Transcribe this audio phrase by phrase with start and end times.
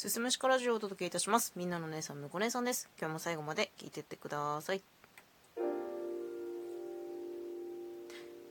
[0.00, 1.52] すすむしかラジオをお届けいたします。
[1.56, 2.88] みんなの姉さん、むこ姉さんです。
[2.98, 4.80] 今日も最後まで聞いてってください。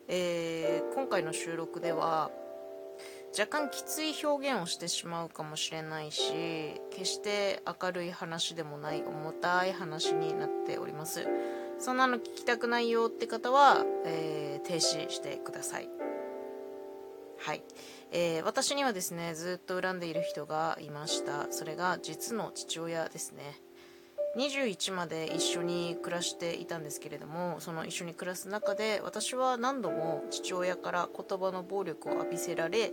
[0.08, 2.30] えー今回の収録では、
[3.36, 11.26] 若干きつい表現をしてしまうかもしれないし、決して明るい話でもない重たい話になっております。
[11.80, 15.90] そんなの聞きたくないよって方は、えー停止してください。
[17.42, 17.64] はい、
[18.12, 21.48] えー私にはですねずっと恨んでいる人がいました。
[21.52, 23.62] それが実の父親ですね。
[24.38, 32.92] 21まで一緒に暮らしていたんですけれどもその一緒に暮らす中で私は何度も父親から言葉の暴力を浴びせられ、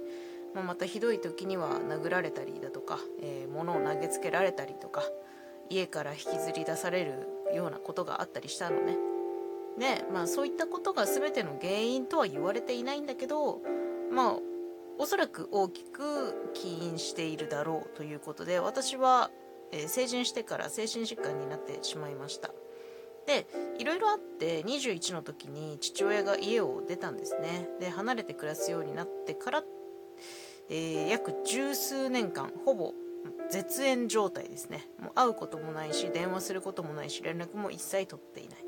[0.54, 5.02] まあ、またひどい時には殴られたりだとか、えー物を投げつけられたりとか
[5.68, 8.96] 家から引きずり出されるようなことがあったりしたのね。
[9.78, 13.60] で、まあ、そういったことが全ての原因とは言われていないんだけど
[14.10, 14.38] まあ
[14.98, 19.30] おそらく大きく起因しているだろうということで私は、
[19.72, 22.50] えー成人してから精神疾患になってしまいました。
[23.26, 23.46] で
[23.78, 27.68] いろいろあって21の時に父親が家を出たんですね。
[27.80, 29.64] で離れて暮らすようになってから、
[30.70, 32.94] えー約十数年間ほぼ
[33.50, 34.88] 絶縁状態ですね。
[35.00, 38.58] もう会うこともないし電話することもないし連絡も一切取っていない。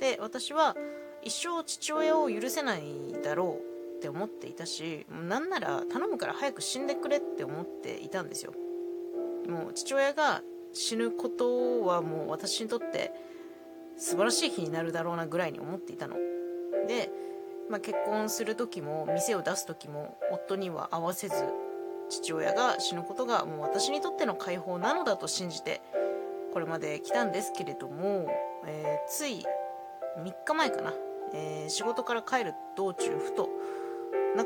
[0.00, 0.76] で私は
[1.22, 2.82] 一生父親を許せない
[3.22, 8.52] だろうって思っていたしなんなら頼むから早く死んでくれって思っていたんですよ。
[9.48, 13.12] もう父親が死ぬことはもう私にとって
[13.96, 16.16] 素晴らしい日になるだろうなぐらいに思っていたの。
[16.86, 17.10] で、
[17.68, 21.34] まあ、結婚する時も店を出す時も夫には会わせず
[22.08, 25.82] 父親が死ぬことがもう私にとっての解放なのだと信じて
[26.52, 28.26] これまで来たんですけれども、
[28.66, 29.44] えーつい
[30.18, 30.92] 3日前かな、
[31.34, 33.48] えー仕事から帰る道中ふと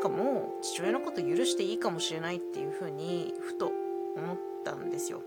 [0.03, 3.72] かもう父親のこと許していいかもしれないっていうふうにふと
[4.17, 5.22] 思ったんですよ、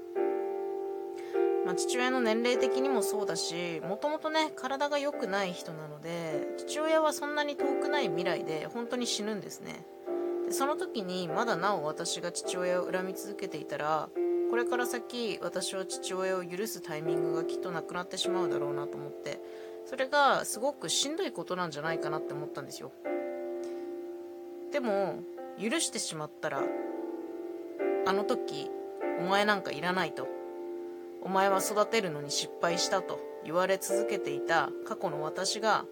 [1.66, 9.86] まあ、父親の年齢的にもそうだしもともとね体が良くない人なので父親はそんなに遠くない未来で本当に死ぬんですね。
[10.46, 14.10] でその時にまだなお私が父親を恨み続けていたら
[14.52, 19.40] これから先私は父親を許すタイミングがきっとなくなってしまうだろうなと思って
[19.86, 22.92] それがすごくしんどいことなんじゃないかなって思ったんですよ。
[24.76, 25.24] でも
[25.58, 26.62] 許してしまったら
[28.06, 28.70] あの時
[29.22, 30.28] お前なんかいらないと。
[31.22, 35.86] お前は育てるのに失敗したと言われ続けていた過去の私が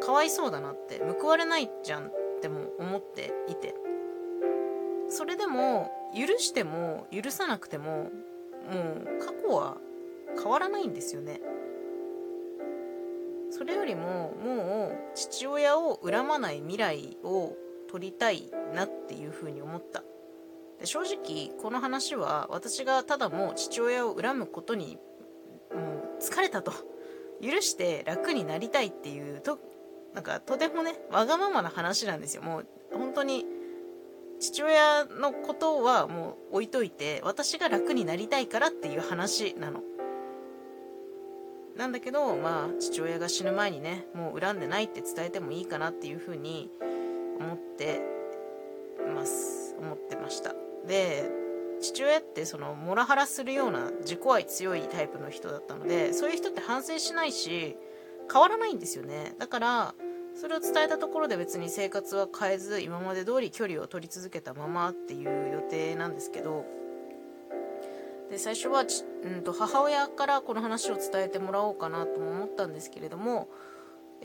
[0.00, 3.74] かわいそうだなって報われないじゃんっても思っていて。
[5.10, 8.04] それでも許しても許さなくても
[8.72, 9.76] もう過去は
[10.34, 11.42] 変わらないんですよね。
[13.50, 17.54] それよりももう父親を恨まない未来を
[17.94, 20.02] 取りたいなっていうふうに思った。
[20.80, 24.98] で正直この話は私がただもう父親を恨むことに
[25.72, 26.72] もう疲れたと。
[27.40, 29.58] 許して楽になりたいっていうと
[30.12, 32.42] なんかとてもねわがままな話なんですよ。
[32.42, 33.44] もう本当に
[34.40, 39.82] 父親のことはもう置いといて私が楽になりたいからっていう話なの。
[41.76, 46.70] なんだけどまあ父親が死ぬ前にねもう恨んでないって伝えてもいいかなっていうふうに
[47.38, 48.00] 思って
[49.14, 49.64] ます。
[49.78, 50.54] 思ってました
[50.86, 51.30] で
[51.80, 57.76] 父親ってそのモラハラするような自己愛強いタイプの人だったのでそういう人って反省しないし
[58.32, 59.34] 変わらないんですよね。
[59.38, 59.94] だから
[60.34, 66.64] それを伝えたところで別に生活は変えず今まで通り距離を取り続けたままっていう予定なんですけど
[68.30, 73.48] で最初はち、うん、と母親からこの話を伝えてもらおうかなとも思ったんですけれども、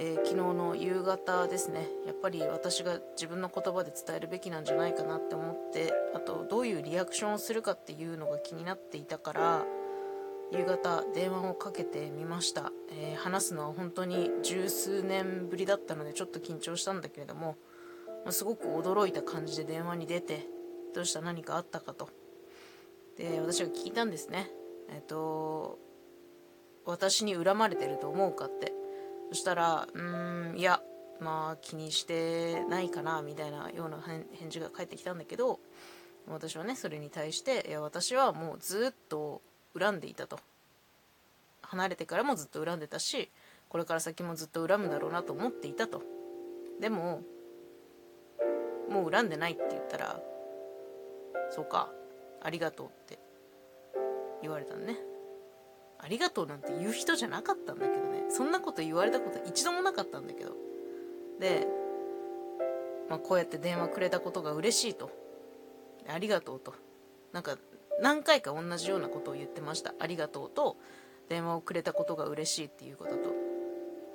[0.02, 1.86] えー昨日の夕方ですね。
[2.08, 9.66] やっぱり私が自分の言葉で伝えるべきなんじゃないかなって思ってあとどういうリアクションをするかっていうのが気になっていたから
[10.54, 17.58] 夕方電話をかけてみました、えー話すのは本当に十数年ぶりだったのでちょっと緊張したんだけれども、
[18.30, 20.48] すごく驚いた感じで電話に出て
[20.96, 22.08] どうした何かあったかと。
[23.18, 24.50] で私が聞いたんですね。
[24.90, 25.78] えっ、と
[26.86, 28.72] 私に恨まれてると思うかって。
[29.30, 30.82] そしたらうんいや
[31.20, 35.60] まあ気にしてないかなみたいなような返返事が返ってきたんだけど
[36.28, 39.42] 私はねそれに対していや私はもうずっと
[39.78, 40.40] 恨んでいたと。
[41.62, 43.30] 離れてからもずっと恨んでたし
[43.70, 46.02] これから先もずっと恨むだろうなと思っていたと。
[46.82, 47.22] でも
[48.90, 50.20] もう恨んでないって言ったら
[51.52, 51.92] そうか
[52.42, 53.20] ありがとうって
[54.42, 54.98] 言われたのね。
[56.00, 58.26] ありがとうなんて言う人じゃなかったんだけどね。
[58.30, 60.54] そんなこと言われたこと一度もなかったんだけど。
[61.40, 61.68] で、
[63.10, 65.12] まあ、こうやって電話くれたことが嬉しいと。
[66.08, 66.74] ありがとうと。
[67.34, 67.58] なんか
[68.02, 69.94] 何回か同じようなことを言ってました。
[70.00, 70.78] ありがとうと。
[71.28, 73.34] 電話をくれたことが嬉しいっていうことと。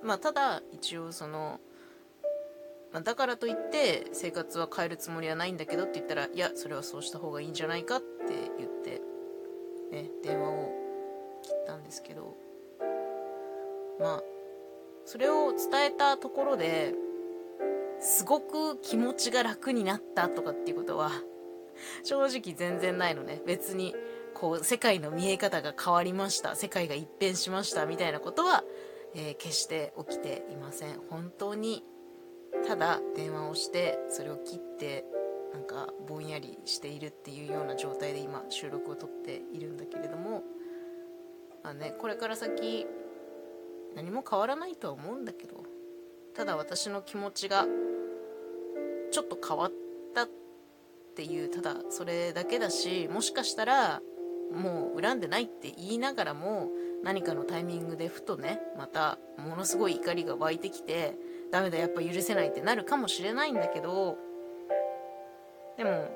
[0.03, 1.61] まあただ一応その、
[2.93, 8.07] まあ、だからといって生活は変えるつもりはないんだけどって言ったらいやそれはそうした方がいいんじゃないかって
[8.59, 9.01] 言って
[9.91, 10.84] ね電話を
[11.75, 12.37] たんですけど
[14.01, 14.23] まあ
[15.05, 16.95] それを伝えたところで
[18.01, 21.11] すごく気持ちが楽になったとかっていうことは
[22.05, 23.43] 正直全然ないのね。
[23.47, 23.95] 別に
[24.33, 26.55] こう世界の見え方が変わりました。
[26.55, 28.63] 世界が一変しましたみたいなことは、
[29.15, 31.01] えー、決して起きていません。
[31.11, 31.83] 本当に
[32.67, 35.05] ただ電話をしてそれを切って
[35.53, 40.43] なんかぼんやりしているっていうような状態で今収録をとっているんだけれども
[41.65, 42.87] まあねこれから先
[43.97, 45.65] 何も変わらないとは思うんだけど
[46.37, 47.67] ただ私の気持ちが
[49.11, 49.73] ちょっと変わっ
[50.15, 50.29] たっ
[51.17, 54.03] ていうただそれだけだしもしかしたら
[54.53, 56.69] もう恨んでないって言いながらも
[57.03, 61.17] 何かのタイミングでふとねまたものすごい怒りが湧いてきて
[61.51, 64.19] ダメだやっぱ許せないってなるかもしれないんだけど
[65.79, 66.11] でも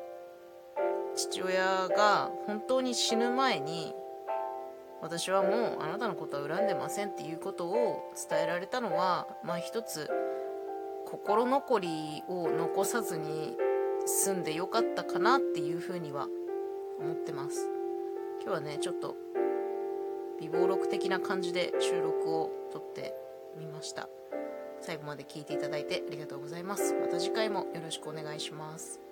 [1.16, 3.94] 父親が本当に死ぬ前に
[5.00, 10.10] 私はもうあなたのことは恨んでませんっていうことを伝えられたのはまあ一つ
[11.06, 13.56] 心残りを残さずに
[14.06, 16.26] 済んでよかったかなっていうふうには
[17.00, 17.68] 思ってます。
[18.42, 19.16] 今日はねちょっと
[20.40, 23.14] 微暴録的な感じで収録を撮って
[23.56, 24.08] みました。
[24.80, 26.94] 最後まで聞いていただいてありがとうございます。
[26.94, 29.07] また次回もよろしくお願いします。